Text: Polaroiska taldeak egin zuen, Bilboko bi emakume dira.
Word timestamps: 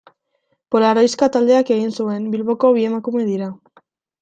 Polaroiska 0.75 1.29
taldeak 1.35 1.69
egin 1.77 1.93
zuen, 1.99 2.27
Bilboko 2.37 2.73
bi 2.79 2.89
emakume 2.91 3.29
dira. 3.31 3.55